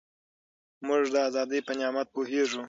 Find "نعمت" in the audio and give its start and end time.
1.79-2.07